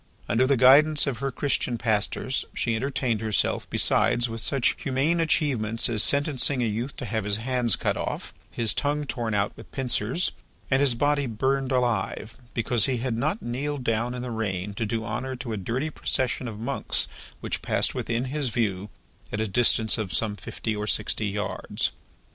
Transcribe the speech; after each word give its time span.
Under 0.27 0.47
the 0.47 0.57
guidance 0.57 1.05
of 1.05 1.19
her 1.19 1.31
Christian 1.31 1.77
pastors, 1.77 2.43
she 2.55 2.75
entertained 2.75 3.21
herself, 3.21 3.69
besides, 3.69 4.27
with 4.27 4.41
such 4.41 4.73
humane 4.81 5.19
achievements 5.19 5.87
as 5.89 6.01
sentencing 6.01 6.63
a 6.63 6.65
youth 6.65 6.95
to 6.95 7.05
have 7.05 7.23
his 7.23 7.37
hands 7.37 7.75
cut 7.75 7.95
off, 7.95 8.33
his 8.49 8.73
tongue 8.73 9.05
torn 9.05 9.35
out 9.35 9.55
with 9.55 9.71
pincers, 9.71 10.31
and 10.71 10.81
his 10.81 10.95
body 10.95 11.27
burned 11.27 11.71
alive, 11.71 12.35
because 12.55 12.87
he 12.87 12.97
had 12.97 13.15
not 13.15 13.43
kneeled 13.43 13.83
down 13.83 14.15
in 14.15 14.23
the 14.23 14.31
rain 14.31 14.73
to 14.73 14.87
do 14.87 15.05
honour 15.05 15.35
to 15.35 15.53
a 15.53 15.57
dirty 15.57 15.91
procession 15.91 16.47
of 16.47 16.59
monks 16.59 17.07
which 17.39 17.61
passed 17.61 17.93
within 17.93 18.25
his 18.25 18.49
view, 18.49 18.89
at 19.31 19.39
a 19.39 19.47
distance 19.47 19.99
of 19.99 20.11
some 20.11 20.35
fifty 20.35 20.75
or 20.75 20.87
sixty 20.87 21.27
yards. 21.27 21.91